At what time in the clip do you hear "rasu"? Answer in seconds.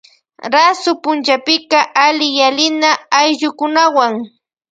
0.53-0.91